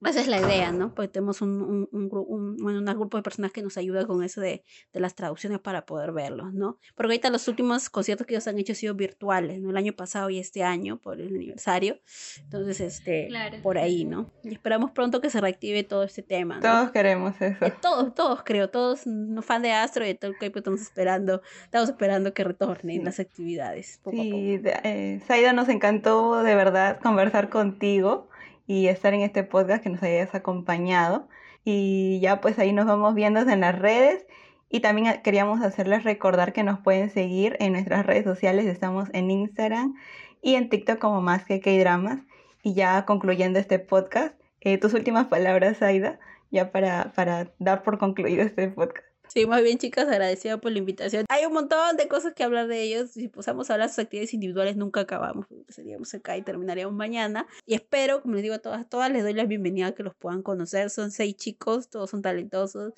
[0.02, 0.94] Esa es la idea, ¿no?
[0.94, 4.64] Porque tenemos un, un, un, un, grupo de personas que nos ayuda con eso de,
[4.92, 6.78] de, las traducciones para poder verlos, ¿no?
[6.94, 9.70] Porque ahorita los últimos conciertos que ellos han hecho han sido virtuales, ¿no?
[9.70, 12.00] El año pasado y este año por el aniversario.
[12.42, 13.28] Entonces, este,
[13.62, 14.32] por ahí, ¿no?
[14.42, 16.56] Y esperamos pronto que se reactive todo este tema.
[16.56, 16.62] ¿no?
[16.62, 17.66] Todos queremos eso.
[17.66, 20.80] Eh, todos, todos creo, todos no fan de Astro y de todo el que estamos
[20.80, 24.00] esperando, estamos esperando que retornen las actividades.
[24.02, 24.78] Poco sí, a poco.
[24.84, 28.29] Eh, Saida, nos encantó de verdad conversar contigo
[28.70, 31.26] y estar en este podcast que nos hayas acompañado.
[31.64, 34.24] Y ya pues ahí nos vamos viendo en las redes.
[34.68, 38.66] Y también queríamos hacerles recordar que nos pueden seguir en nuestras redes sociales.
[38.66, 39.96] Estamos en Instagram
[40.40, 42.20] y en TikTok como más que K-Dramas.
[42.62, 46.20] Y ya concluyendo este podcast, eh, tus últimas palabras, Aida,
[46.52, 49.09] ya para, para dar por concluido este podcast.
[49.32, 51.24] Sí, más bien, chicas, agradecida por la invitación.
[51.28, 53.12] Hay un montón de cosas que hablar de ellos.
[53.12, 55.46] Si posamos a hablar sus actividades individuales, nunca acabamos.
[55.68, 57.46] Seríamos acá y terminaríamos mañana.
[57.64, 60.16] Y espero, como les digo a todas, todas les doy la bienvenida a que los
[60.16, 60.90] puedan conocer.
[60.90, 62.92] Son seis chicos, todos son talentosos.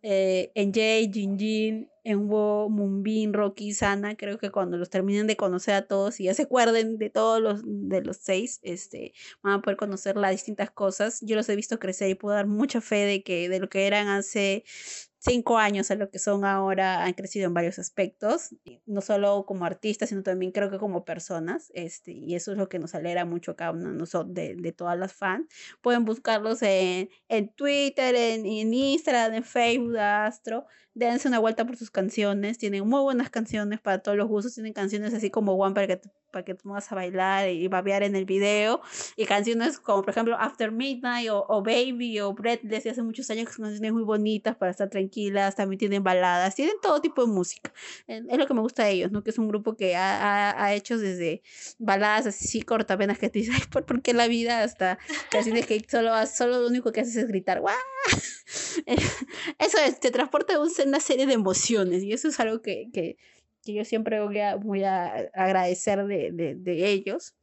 [0.00, 5.86] Eh, NJ, Jinjin, Enwo, Moonbin, Rocky, Sana, creo que cuando los terminen de conocer a
[5.86, 9.76] todos y ya se acuerden de todos los de los seis, este, van a poder
[9.76, 11.20] conocer las distintas cosas.
[11.22, 13.86] Yo los he visto crecer y puedo dar mucha fe de que de lo que
[13.86, 14.64] eran hace
[15.24, 18.54] cinco años a lo que son ahora, han crecido en varios aspectos,
[18.86, 22.68] no solo como artistas, sino también creo que como personas, este, y eso es lo
[22.68, 25.48] que nos alegra mucho cada uno de, de, todas las fans.
[25.80, 31.76] Pueden buscarlos en, en Twitter, en, en Instagram, en Facebook, Astro, dense una vuelta por
[31.76, 35.74] sus canciones, tienen muy buenas canciones para todos los gustos, tienen canciones así como One
[35.74, 36.00] para que
[36.34, 38.82] para que te pongas a bailar y babear en el video.
[39.16, 43.46] Y canciones como, por ejemplo, After Midnight o, Baby o Breathless, de hace muchos años,
[43.46, 45.54] que son canciones muy bonitas para estar tranquilas.
[45.54, 47.72] También tienen baladas, tienen todo tipo de música.
[48.06, 49.22] Es lo que me gusta de ellos, ¿no?
[49.22, 51.42] Que es un grupo que ha, ha, hecho desde
[51.78, 54.62] baladas así cortapenas que te dicen, ¿por, ¿por qué la vida?
[54.62, 54.98] Hasta
[55.30, 57.74] canciones que solo, solo lo único que haces es gritar, ¡guau!
[59.58, 63.16] Eso es, te transporta una serie de emociones y eso es algo que, que
[63.64, 67.34] que yo siempre voy a, voy a agradecer de, de, de, ellos.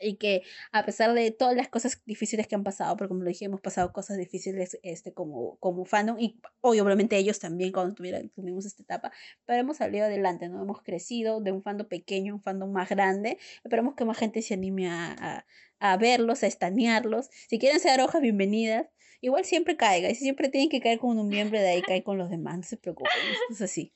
[0.00, 0.42] Y que
[0.72, 3.60] a pesar de todas las cosas difíciles que han pasado, porque como lo dije, hemos
[3.60, 8.66] pasado cosas difíciles este, como, como fandom, y hoy obviamente ellos también cuando tuvieron, tuvimos
[8.66, 9.12] esta etapa,
[9.46, 10.62] pero hemos salido adelante, ¿no?
[10.62, 13.38] Hemos crecido de un fandom pequeño a un fandom más grande.
[13.62, 15.44] Esperamos que más gente se anime a,
[15.80, 17.30] a, a verlos, a estanearlos.
[17.48, 18.88] Si quieren ser hojas, bienvenidas.
[19.20, 22.02] Igual siempre caiga, y si siempre tienen que caer con un miembro de ahí, cae
[22.02, 23.10] con los demás, no se preocupen,
[23.50, 23.94] es así.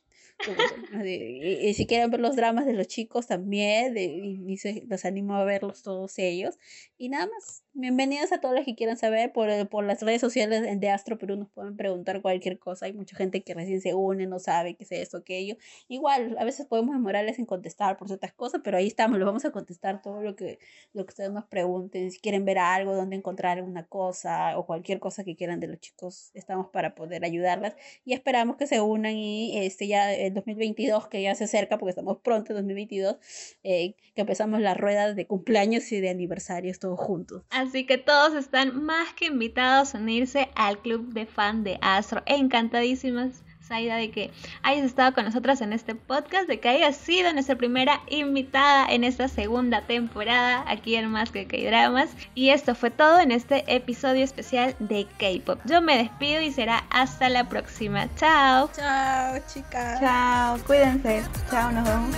[1.05, 5.45] Y, si quieren ver los dramas de los chicos también, de, y, los animo a
[5.45, 6.59] verlos todos ellos.
[6.97, 10.63] Y nada más, bienvenidos a todos los que quieran saber por, por las redes sociales
[10.81, 12.87] de Astro Perú, nos pueden preguntar cualquier cosa.
[12.87, 15.57] Hay mucha gente que recién se une, no sabe qué es esto, aquello.
[15.89, 19.45] Igual, a veces podemos demorarles en contestar por ciertas cosas, pero ahí estamos, lo vamos
[19.45, 20.59] a contestar todo lo que,
[20.93, 22.11] lo que ustedes nos pregunten.
[22.13, 25.81] Si quieren ver algo, dónde encontrar una cosa o cualquier cosa que quieran de los
[25.81, 27.75] chicos, estamos para poder ayudarlas.
[28.05, 32.19] Y esperamos que se unan y este ya 2022, que ya se acerca, porque estamos
[32.19, 33.17] pronto en 2022,
[33.63, 37.43] eh, que empezamos las ruedas de cumpleaños y de aniversarios todos juntos.
[37.51, 42.23] Así que todos están más que invitados a unirse al club de fan de Astro.
[42.27, 44.31] Encantadísimas Saida, de que
[44.63, 49.05] hayas estado con nosotras en este podcast, de que hayas sido nuestra primera invitada en
[49.05, 52.11] esta segunda temporada aquí en Más que K-Dramas.
[52.35, 55.61] Y esto fue todo en este episodio especial de K-Pop.
[55.67, 58.09] Yo me despido y será hasta la próxima.
[58.17, 58.71] Chao.
[58.75, 60.01] Chao, chicas.
[60.01, 61.23] Chao, cuídense.
[61.51, 62.17] Chao, nos vemos.